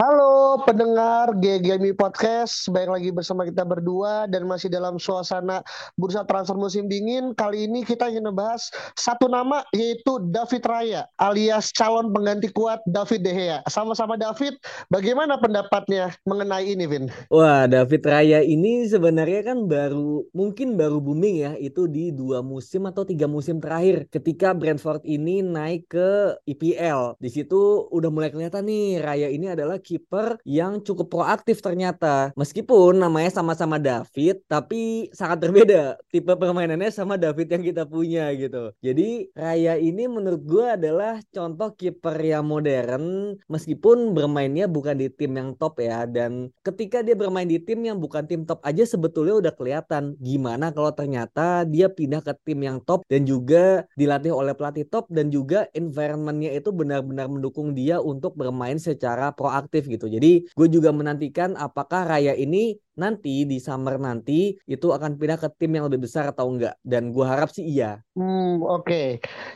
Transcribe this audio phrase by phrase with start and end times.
[0.00, 5.62] Halo pendengar GGMI Podcast, baik lagi bersama kita berdua dan masih dalam suasana
[5.94, 7.30] bursa transfer musim dingin.
[7.38, 8.66] Kali ini kita ingin membahas
[8.98, 13.58] satu nama yaitu David Raya alias calon pengganti kuat David De Gea.
[13.70, 14.58] Sama-sama David,
[14.90, 17.06] bagaimana pendapatnya mengenai ini, Vin?
[17.30, 22.90] Wah, David Raya ini sebenarnya kan baru mungkin baru booming ya itu di dua musim
[22.90, 27.22] atau tiga musim terakhir ketika Brentford ini naik ke IPL.
[27.22, 32.30] Di situ udah mulai kelihatan nih Raya ini adalah kiper yang cukup proaktif ternyata.
[32.36, 38.74] Meskipun namanya sama-sama David, tapi sangat berbeda tipe permainannya sama David yang kita punya gitu.
[38.84, 45.36] Jadi Raya ini menurut gue adalah contoh kiper yang modern meskipun bermainnya bukan di tim
[45.36, 46.04] yang top ya.
[46.04, 50.70] Dan ketika dia bermain di tim yang bukan tim top aja sebetulnya udah kelihatan gimana
[50.74, 55.32] kalau ternyata dia pindah ke tim yang top dan juga dilatih oleh pelatih top dan
[55.32, 60.06] juga environmentnya itu benar-benar mendukung dia untuk bermain secara proaktif aktif gitu.
[60.10, 65.48] Jadi gue juga menantikan apakah Raya ini nanti di summer nanti itu akan pindah ke
[65.56, 68.04] tim yang lebih besar atau enggak dan gue harap sih iya.
[68.12, 68.84] Hmm oke.
[68.84, 69.08] Okay.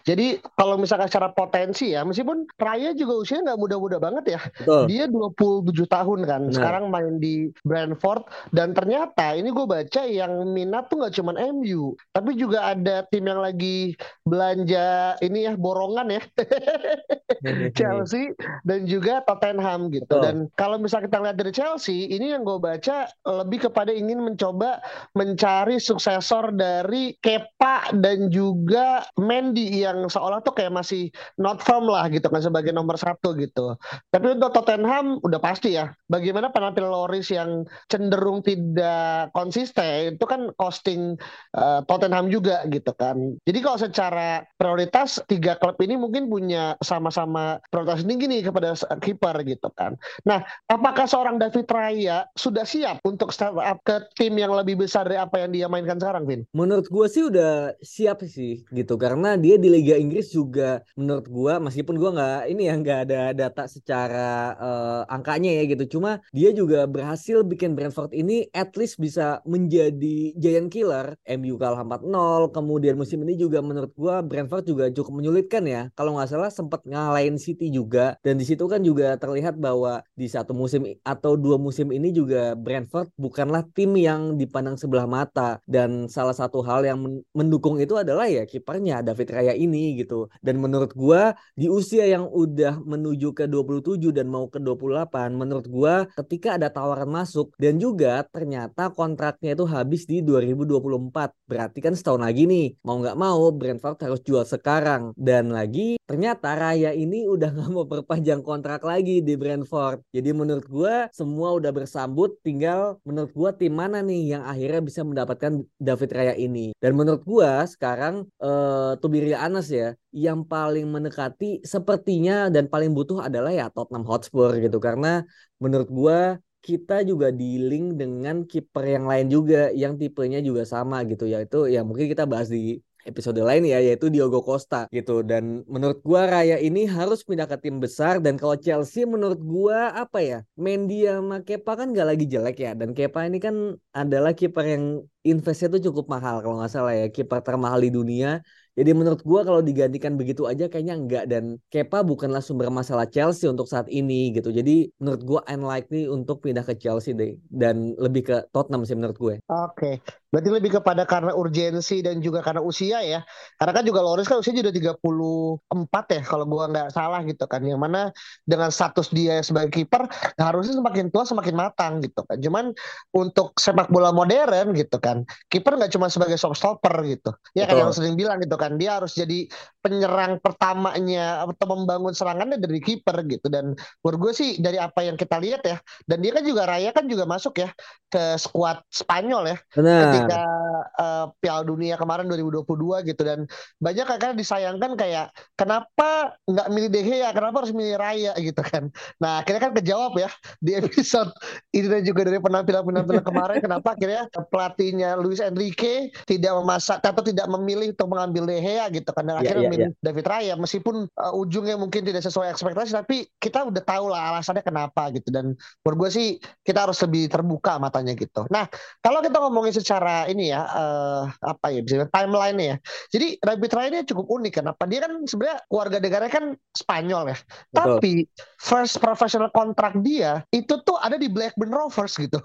[0.08, 4.40] Jadi kalau misalkan secara potensi ya meskipun Raya juga usianya nggak muda-muda banget ya.
[4.64, 4.82] Betul.
[4.88, 6.42] Dia 27 tahun kan.
[6.48, 6.54] Benar.
[6.56, 8.24] Sekarang main di Brentford
[8.56, 13.28] dan ternyata ini gue baca yang minat tuh nggak cuma MU tapi juga ada tim
[13.28, 13.92] yang lagi
[14.24, 16.22] belanja ini ya borongan ya.
[17.78, 18.32] Chelsea
[18.64, 20.06] dan juga Tottenham gitu.
[20.06, 20.22] Betul.
[20.22, 23.10] Dan kalau misalnya kita lihat dari Chelsea, ini yang gue baca
[23.42, 24.78] lebih kepada ingin mencoba
[25.16, 31.08] mencari suksesor dari Kepa dan juga Mendy yang seolah tuh kayak masih
[31.38, 33.78] not firm lah gitu kan sebagai nomor satu gitu.
[34.10, 35.94] Tapi untuk Tottenham udah pasti ya.
[36.10, 41.16] Bagaimana penampilan Loris yang cenderung tidak konsisten itu kan costing
[41.56, 43.38] uh, Tottenham juga gitu kan.
[43.46, 49.36] Jadi kalau secara prioritas tiga klub ini mungkin punya sama-sama prioritas tinggi nih kepada kiper
[49.46, 49.94] gitu kan.
[50.26, 55.06] Nah, apakah seorang David Raya sudah siap untuk start up ke tim yang lebih besar
[55.06, 56.42] dari apa yang dia mainkan sekarang, Vin?
[56.54, 61.54] Menurut gue sih udah siap sih gitu karena dia di Liga Inggris juga menurut gue
[61.60, 66.50] meskipun gue nggak ini ya nggak ada data secara uh, angkanya ya gitu, cuma dia
[66.54, 71.16] juga berhasil bikin Brentford ini at least bisa menjadi giant killer.
[71.38, 75.82] MU kalah 4-0, kemudian musim ini juga menurut gue Brentford juga cukup menyulitkan ya.
[75.96, 80.26] Kalau nggak salah sempat ngalahin City juga dan di situ kan juga terlihat bahwa di
[80.30, 85.60] satu musim atau dua musim ini juga Brentford bukanlah tim yang dipandang sebelah mata.
[85.64, 86.98] Dan salah satu hal yang
[87.34, 90.28] mendukung itu adalah ya kipernya David Raya ini gitu.
[90.44, 95.66] Dan menurut gua di usia yang udah menuju ke 27 dan mau ke 28 menurut
[95.68, 95.94] gua
[96.24, 102.22] ketika ada tawaran masuk dan juga ternyata kontraknya itu habis di 2024 berarti kan setahun
[102.22, 105.12] lagi nih mau nggak mau Brentford harus jual sekarang.
[105.14, 110.66] Dan lagi ternyata Raya ini udah nggak mau perpanjang kontrak lagi di Brentford jadi menurut
[110.68, 116.10] gue semua udah bersambut tinggal menurut gue tim mana nih yang akhirnya bisa mendapatkan David
[116.14, 116.70] Raya ini?
[116.78, 123.26] Dan menurut gue sekarang uh, Tubiria Anas ya yang paling mendekati sepertinya dan paling butuh
[123.26, 124.78] adalah ya Tottenham Hotspur gitu.
[124.78, 125.26] Karena
[125.58, 126.18] menurut gue
[126.64, 131.28] kita juga dealing dengan kiper yang lain juga yang tipenya juga sama gitu.
[131.28, 135.62] Ya itu ya mungkin kita bahas di episode lain ya yaitu Diogo Costa gitu dan
[135.68, 140.18] menurut gua Raya ini harus pindah ke tim besar dan kalau Chelsea menurut gua apa
[140.20, 144.64] ya Mendy sama Kepa kan gak lagi jelek ya dan Kepa ini kan adalah kiper
[144.64, 144.84] yang
[145.24, 148.44] investnya tuh cukup mahal kalau nggak salah ya kiper termahal di dunia
[148.74, 153.46] jadi menurut gue kalau digantikan begitu aja kayaknya enggak dan Kepa bukanlah sumber masalah Chelsea
[153.46, 154.50] untuk saat ini gitu.
[154.50, 159.18] Jadi menurut gue unlikely untuk pindah ke Chelsea deh dan lebih ke Tottenham sih menurut
[159.18, 159.34] gue.
[159.46, 160.02] Oke.
[160.02, 160.23] Okay.
[160.34, 163.22] Berarti lebih kepada karena urgensi dan juga karena usia ya.
[163.54, 165.62] Karena kan juga Loris kan usia sudah 34
[166.10, 167.62] ya kalau gua nggak salah gitu kan.
[167.62, 168.10] Yang mana
[168.42, 170.10] dengan status dia sebagai kiper
[170.42, 172.42] harusnya semakin tua semakin matang gitu kan.
[172.42, 172.74] Cuman
[173.14, 175.22] untuk sepak bola modern gitu kan.
[175.46, 177.30] Kiper nggak cuma sebagai shot stopper gitu.
[177.54, 178.74] Ya kan yang sering bilang gitu kan.
[178.74, 179.46] Dia harus jadi
[179.78, 183.46] penyerang pertamanya atau membangun serangannya dari kiper gitu.
[183.46, 185.78] Dan menurut gue sih dari apa yang kita lihat ya.
[186.10, 187.70] Dan dia kan juga Raya kan juga masuk ya
[188.10, 189.56] ke skuad Spanyol ya.
[189.78, 193.48] Benar ketika uh, Piala Dunia kemarin 2022 gitu dan
[193.82, 198.88] banyak kan disayangkan kayak kenapa nggak milih De Gea, kenapa harus milih Raya gitu kan.
[199.18, 200.30] Nah akhirnya kan kejawab ya
[200.60, 201.30] di episode
[201.74, 207.46] ini dan juga dari penampilan-penampilan kemarin kenapa akhirnya pelatihnya Luis Enrique tidak memasak atau tidak
[207.50, 210.02] memilih untuk mengambil De Gea gitu kan dan yeah, akhirnya yeah, memilih yeah.
[210.04, 214.62] David Raya meskipun uh, ujungnya mungkin tidak sesuai ekspektasi tapi kita udah tahu lah alasannya
[214.62, 216.28] kenapa gitu dan menurut gue sih
[216.62, 218.46] kita harus lebih terbuka matanya gitu.
[218.48, 218.70] Nah
[219.02, 222.76] kalau kita ngomongin secara ini ya uh, apa ya bisa timeline ya.
[223.10, 227.36] Jadi David Raya ini cukup unik kenapa dia kan sebenarnya keluarga negaranya kan Spanyol ya.
[227.38, 227.74] Betul.
[227.74, 228.12] Tapi
[228.58, 232.38] first professional kontrak dia itu tuh ada di Blackburn Rovers gitu.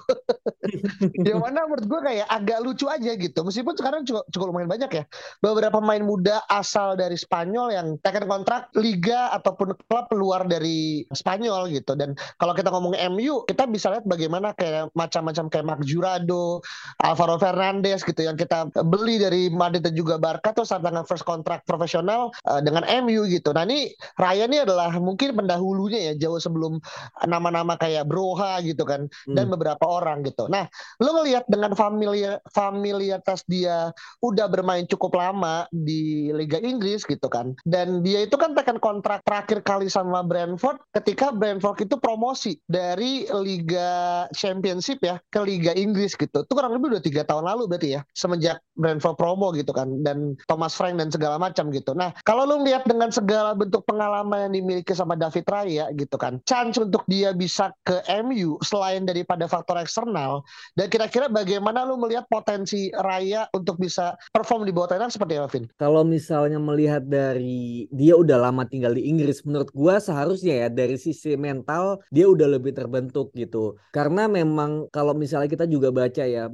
[1.27, 3.39] yang mana menurut gue kayak agak lucu aja gitu.
[3.45, 5.03] Meskipun sekarang cukup, cukup lumayan banyak ya.
[5.39, 11.71] Beberapa pemain muda asal dari Spanyol yang tekan kontrak liga ataupun klub luar dari Spanyol
[11.71, 11.95] gitu.
[11.95, 16.59] Dan kalau kita ngomong MU, kita bisa lihat bagaimana kayak macam-macam kayak Mark Jurado,
[16.99, 21.25] Alvaro Fernandez gitu yang kita beli dari Madrid dan juga Barca tuh saat dengan first
[21.25, 23.49] kontrak profesional uh, dengan MU gitu.
[23.49, 23.89] Nah ini
[24.21, 26.77] Raya ini adalah mungkin pendahulunya ya jauh sebelum
[27.25, 29.35] nama-nama kayak Broha gitu kan hmm.
[29.37, 30.51] dan beberapa orang gitu.
[30.51, 30.67] Nah,
[30.99, 37.55] lo ngelihat dengan familiar familiaritas dia udah bermain cukup lama di Liga Inggris gitu kan.
[37.63, 43.29] Dan dia itu kan tekan kontrak terakhir kali sama Brentford ketika Brentford itu promosi dari
[43.39, 46.43] Liga Championship ya ke Liga Inggris gitu.
[46.43, 50.39] Itu kurang lebih udah tiga tahun lalu berarti ya semenjak Brentford promo gitu kan dan
[50.47, 51.91] Thomas Frank dan segala macam gitu.
[51.91, 56.39] Nah, kalau lo lihat dengan segala bentuk pengalaman yang dimiliki sama David Raya gitu kan,
[56.47, 60.47] chance untuk dia bisa ke MU selain daripada faktor eksternal
[60.79, 65.51] dan kira-kira bagaimana lu melihat potensi Raya untuk bisa perform di bawah Ten seperti apa,
[65.51, 65.65] Vin?
[65.75, 70.95] Kalau misalnya melihat dari dia udah lama tinggal di Inggris, menurut gua seharusnya ya dari
[70.95, 73.75] sisi mental dia udah lebih terbentuk gitu.
[73.91, 76.47] Karena memang kalau misalnya kita juga baca ya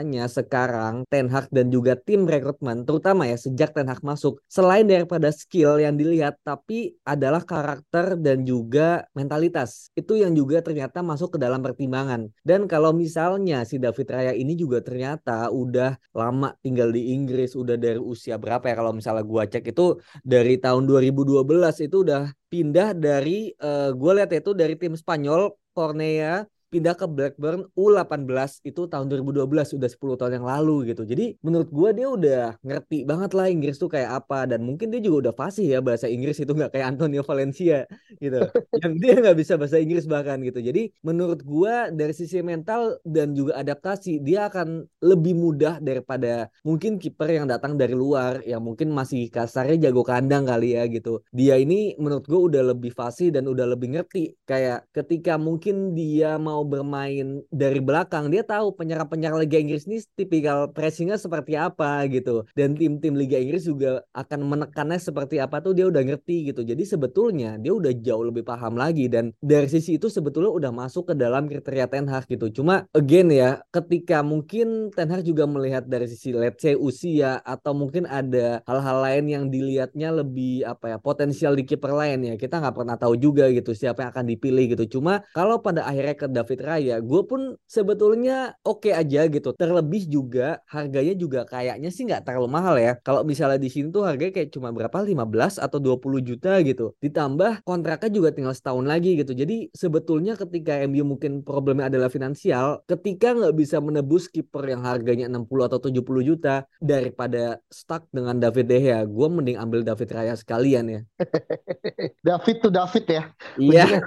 [0.00, 4.88] bahwasanya sekarang Ten Hag dan juga tim rekrutmen terutama ya sejak Ten Hag masuk selain
[4.88, 9.92] daripada skill yang dilihat tapi adalah karakter dan juga mentalitas.
[9.92, 12.32] Itu yang juga ternyata masuk ke dalam pertimbangan.
[12.40, 17.76] Dan kalau misalnya si David Raya ini juga ternyata udah lama tinggal di Inggris, udah
[17.76, 21.44] dari usia berapa ya kalau misalnya gua cek itu dari tahun 2012
[21.84, 27.66] itu udah pindah dari uh, gua lihat itu dari tim Spanyol Cornea pindah ke Blackburn
[27.74, 31.02] U18 itu tahun 2012 udah 10 tahun yang lalu gitu.
[31.02, 35.02] Jadi menurut gue dia udah ngerti banget lah Inggris tuh kayak apa dan mungkin dia
[35.02, 37.84] juga udah fasih ya bahasa Inggris itu nggak kayak Antonio Valencia
[38.22, 38.40] gitu.
[38.86, 40.62] yang dia nggak bisa bahasa Inggris bahkan gitu.
[40.62, 46.96] Jadi menurut gue dari sisi mental dan juga adaptasi dia akan lebih mudah daripada mungkin
[47.02, 51.20] kiper yang datang dari luar yang mungkin masih kasarnya jago kandang kali ya gitu.
[51.34, 56.38] Dia ini menurut gue udah lebih fasih dan udah lebih ngerti kayak ketika mungkin dia
[56.38, 62.04] mau mau bermain dari belakang dia tahu penyerang-penyerang Liga Inggris ini tipikal pressingnya seperti apa
[62.12, 62.44] gitu.
[62.52, 66.60] Dan tim-tim Liga Inggris juga akan menekannya seperti apa tuh dia udah ngerti gitu.
[66.60, 71.08] Jadi sebetulnya dia udah jauh lebih paham lagi dan dari sisi itu sebetulnya udah masuk
[71.08, 72.52] ke dalam kriteria Ten Hag gitu.
[72.52, 77.72] Cuma again ya ketika mungkin Ten Hag juga melihat dari sisi let's say usia atau
[77.72, 82.60] mungkin ada hal-hal lain yang dilihatnya lebih apa ya potensial di kiper lain ya kita
[82.60, 85.00] nggak pernah tahu juga gitu siapa yang akan dipilih gitu.
[85.00, 89.54] Cuma kalau pada akhirnya ke David Raya, gue pun sebetulnya oke okay aja gitu.
[89.54, 92.98] Terlebih juga harganya juga kayaknya sih nggak terlalu mahal ya.
[93.06, 96.90] Kalau misalnya di sini tuh harganya kayak cuma berapa 15 atau 20 juta gitu.
[96.98, 99.30] Ditambah kontraknya juga tinggal setahun lagi gitu.
[99.30, 105.30] Jadi sebetulnya ketika MU mungkin problemnya adalah finansial, ketika nggak bisa menebus kiper yang harganya
[105.30, 106.02] 60 atau 70
[106.34, 111.00] juta daripada stuck dengan David De Gea, gue mending ambil David Raya sekalian ya.
[112.26, 113.22] David tuh David ya.
[113.54, 113.86] Iya.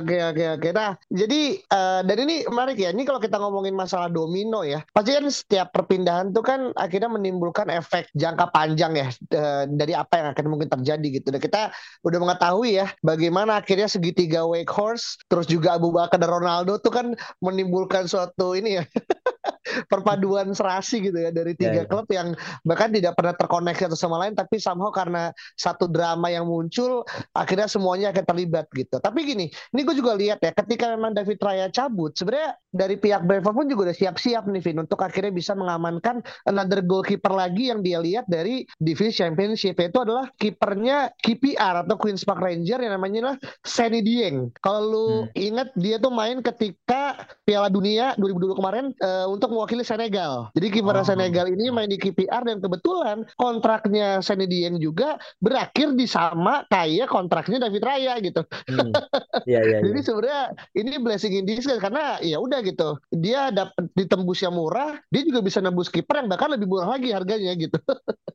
[0.00, 0.68] Oke oke oke.
[0.70, 2.94] Nah, jadi uh, dan ini menarik ya.
[2.94, 7.66] Ini kalau kita ngomongin masalah domino ya, pasti kan setiap perpindahan tuh kan akhirnya menimbulkan
[7.72, 11.28] efek jangka panjang ya uh, dari apa yang akan mungkin terjadi gitu.
[11.34, 11.74] Dan kita
[12.06, 16.92] udah mengetahui ya bagaimana akhirnya segitiga Wake Horse terus juga Abu Bakar dan Ronaldo tuh
[16.92, 17.06] kan
[17.40, 18.84] menimbulkan suatu ini ya
[19.86, 21.88] perpaduan serasi gitu ya dari tiga yeah, yeah.
[21.88, 22.34] klub yang
[22.66, 27.02] bahkan tidak pernah terkoneksi satu sama lain tapi somehow karena satu drama yang muncul
[27.34, 28.98] akhirnya semuanya akan terlibat gitu.
[29.00, 33.26] Tapi gini, ini gue juga lihat ya ketika memang David Raya cabut sebenarnya dari pihak
[33.26, 37.82] Brentford pun juga udah siap-siap nih Vin untuk akhirnya bisa mengamankan another goalkeeper lagi yang
[37.82, 43.18] dia lihat dari divisi championship yaitu adalah kipernya KPR atau Queens Park Ranger yang namanya
[43.20, 44.54] adalah Seni Dieng.
[44.62, 45.26] Kalau lu hmm.
[45.34, 50.48] ingat dia tuh main ketika Piala Dunia 2020 kemarin uh, untuk mewakili Senegal.
[50.56, 51.04] Jadi kiper oh.
[51.04, 57.12] Senegal ini main di KPR dan kebetulan kontraknya Sene Dieng juga berakhir di sama kayak
[57.12, 58.40] kontraknya David Raya gitu.
[58.72, 58.96] Hmm.
[59.44, 60.06] Yeah, yeah, Jadi yeah.
[60.08, 60.40] sebenarnya
[60.80, 62.96] ini blessing in disguise karena ya udah gitu.
[63.12, 67.12] Dia dapat ditembus yang murah, dia juga bisa nembus kiper yang bahkan lebih murah lagi
[67.12, 67.76] harganya gitu.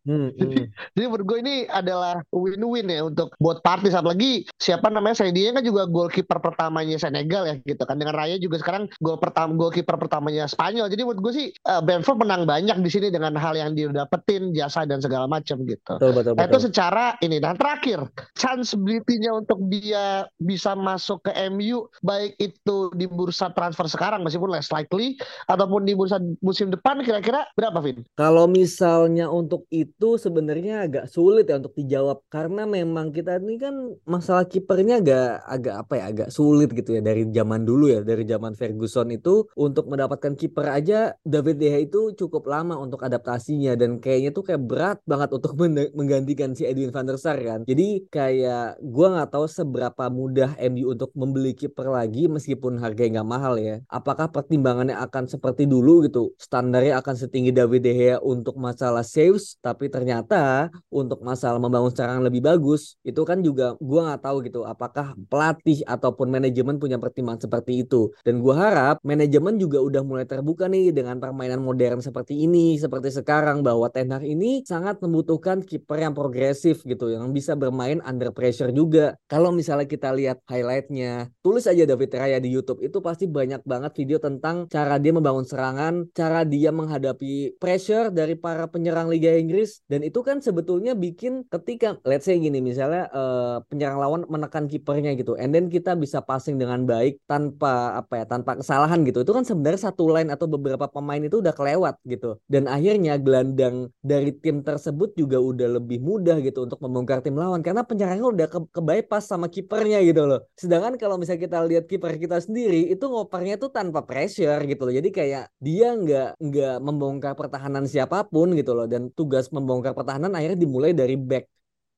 [0.05, 0.93] Hmm, jadi, hmm.
[0.93, 5.57] jadi menurut gue ini adalah win-win ya untuk buat party apalagi siapa namanya Sene Dieng
[5.57, 9.95] kan juga goalkeeper pertamanya Senegal ya gitu kan dengan Raya juga sekarang gol pertama goalkeeper
[9.97, 10.91] pertamanya Spanyol.
[10.91, 14.51] Jadi menurut gue sih uh, Brentford menang banyak di sini dengan hal yang dia dapetin
[14.51, 15.95] jasa dan segala macam gitu.
[15.95, 16.51] Betul, betul, nah, betul.
[16.51, 18.75] Itu secara ini dan terakhir chance
[19.15, 24.67] nya untuk dia bisa masuk ke MU baik itu di bursa transfer sekarang meskipun less
[24.75, 25.15] likely
[25.47, 28.03] ataupun di bursa musim depan kira-kira berapa Vin?
[28.19, 33.75] Kalau misalnya untuk itu sebenarnya agak sulit ya untuk dijawab karena memang kita ini kan
[34.03, 38.27] masalah kipernya agak agak apa ya agak sulit gitu ya dari zaman dulu ya dari
[38.27, 43.75] zaman Ferguson itu untuk mendapatkan kiper aja David De Gea itu cukup lama untuk adaptasinya
[43.75, 45.51] dan kayaknya tuh kayak berat banget untuk
[45.97, 47.67] menggantikan si Edwin van der Sar kan.
[47.67, 53.29] Jadi kayak gue nggak tahu seberapa mudah MU untuk membeli kiper lagi meskipun harganya nggak
[53.29, 53.83] mahal ya.
[53.91, 56.31] Apakah pertimbangannya akan seperti dulu gitu?
[56.39, 62.23] Standarnya akan setinggi David De Gea untuk masalah saves, tapi ternyata untuk masalah membangun serangan
[62.23, 64.63] lebih bagus itu kan juga gue nggak tahu gitu.
[64.63, 68.15] Apakah pelatih ataupun manajemen punya pertimbangan seperti itu?
[68.23, 73.11] Dan gue harap manajemen juga udah mulai terbuka nih dengan permainan modern seperti ini, seperti
[73.11, 78.31] sekarang bahwa Ten Hag ini sangat membutuhkan kiper yang progresif gitu, yang bisa bermain under
[78.31, 79.19] pressure juga.
[79.27, 83.91] Kalau misalnya kita lihat highlightnya, tulis aja David Raya di YouTube itu pasti banyak banget
[83.99, 89.83] video tentang cara dia membangun serangan, cara dia menghadapi pressure dari para penyerang Liga Inggris
[89.91, 95.17] dan itu kan sebetulnya bikin ketika let's say gini misalnya uh, penyerang lawan menekan kipernya
[95.17, 99.25] gitu, and then kita bisa passing dengan baik tanpa apa ya tanpa kesalahan gitu.
[99.25, 102.37] Itu kan sebenarnya satu line atau beberapa pemain itu udah kelewat gitu.
[102.45, 107.61] Dan akhirnya gelandang dari tim tersebut juga udah lebih mudah gitu untuk membongkar tim lawan
[107.65, 110.39] karena penyerangnya udah ke, ke bypass sama kipernya gitu loh.
[110.57, 114.93] Sedangkan kalau misalnya kita lihat kiper kita sendiri itu ngopernya tuh tanpa pressure gitu loh.
[114.93, 120.31] Jadi kayak dia nggak nggak membongkar pertahanan siapa pun gitu loh dan tugas membongkar pertahanan
[120.33, 121.45] akhirnya dimulai dari back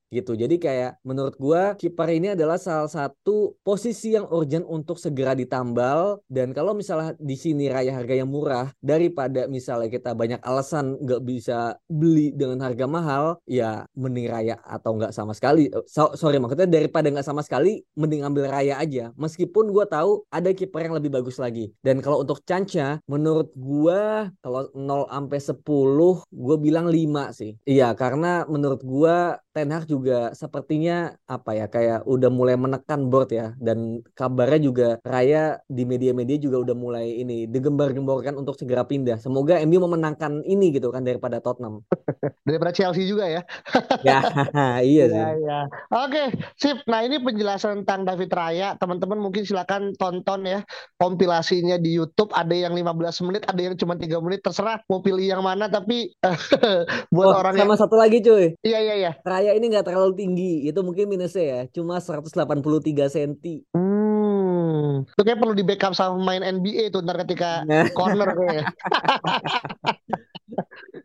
[0.10, 0.34] gitu.
[0.34, 6.24] Jadi kayak menurut gua kiper ini adalah salah satu posisi yang urgent untuk segera ditambal.
[6.28, 11.22] Dan kalau misalnya di sini raya harga yang murah daripada misalnya kita banyak alasan nggak
[11.24, 15.68] bisa beli dengan harga mahal ya mending raya atau nggak sama sekali.
[15.88, 19.12] So, sorry maksudnya daripada nggak sama sekali mending ambil raya aja.
[19.20, 21.72] Meskipun gua tahu ada kiper yang lebih bagus lagi.
[21.84, 27.52] Dan kalau untuk Canca menurut gua kalau 0 sampai 10 gua bilang 5 sih.
[27.68, 33.34] Iya karena menurut gua Ten Hag juga sepertinya apa ya kayak udah mulai menekan board
[33.34, 39.18] ya dan kabarnya juga Raya di media-media juga udah mulai ini digembar-gemborkan untuk segera pindah.
[39.18, 41.82] Semoga MU memenangkan ini gitu kan daripada Tottenham.
[42.48, 43.42] daripada Chelsea juga ya.
[44.08, 44.20] ya,
[44.94, 45.18] iya sih.
[45.18, 45.60] Ya, ya.
[46.06, 46.80] Oke, sip.
[46.86, 48.78] Nah, ini penjelasan tentang David Raya.
[48.78, 50.62] Teman-teman mungkin silakan tonton ya
[51.02, 52.30] kompilasinya di YouTube.
[52.32, 56.14] Ada yang 15 menit, ada yang cuma tiga menit terserah mau pilih yang mana tapi
[57.10, 57.82] buat oh, orang sama yang...
[57.82, 58.56] satu lagi cuy.
[58.64, 59.12] Iya, iya, iya.
[59.24, 60.68] Raya saya ini nggak terlalu tinggi.
[60.68, 61.62] Itu mungkin minusnya ya.
[61.72, 63.32] Cuma 183 cm.
[63.72, 65.08] Hmm.
[65.08, 67.88] Itu kayak perlu di backup sama main NBA tuh ntar ketika nah.
[67.96, 68.68] corner kayak.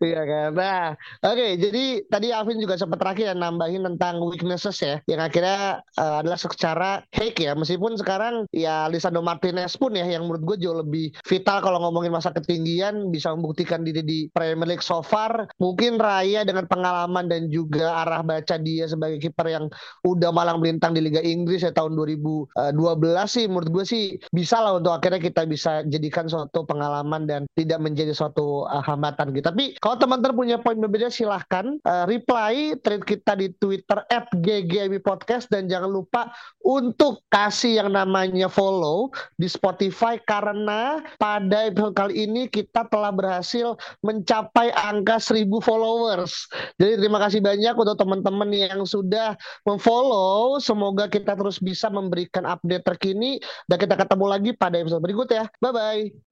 [0.02, 0.50] Iya kan.
[0.58, 0.84] Nah,
[1.22, 1.38] oke.
[1.38, 6.18] Okay, jadi tadi Alvin juga sempat terakhir ya nambahin tentang weaknesses ya, yang akhirnya uh,
[6.18, 7.54] adalah secara hack ya.
[7.54, 12.10] Meskipun sekarang ya Lisandro Martinez pun ya, yang menurut gue jauh lebih vital kalau ngomongin
[12.10, 15.46] masa ketinggian, bisa membuktikan diri di Premier League so far.
[15.62, 19.70] Mungkin Raya dengan pengalaman dan juga arah baca dia sebagai kiper yang
[20.02, 22.58] udah malang melintang di Liga Inggris ya tahun 2012
[23.30, 24.04] sih, menurut gue sih
[24.34, 29.30] bisa lah untuk akhirnya kita bisa jadikan suatu pengalaman dan tidak menjadi suatu uh, hambatan
[29.30, 29.46] gitu.
[29.46, 34.28] Tapi kalau teman-teman punya poin berbeda silahkan uh, reply thread kita di Twitter at
[35.48, 36.32] dan jangan lupa
[36.62, 43.76] untuk kasih yang namanya follow di Spotify karena pada episode kali ini kita telah berhasil
[44.02, 46.48] mencapai angka 1000 followers.
[46.76, 49.34] Jadi terima kasih banyak untuk teman-teman yang sudah
[49.64, 50.58] memfollow.
[50.58, 55.46] Semoga kita terus bisa memberikan update terkini dan kita ketemu lagi pada episode berikut ya.
[55.60, 56.31] Bye bye.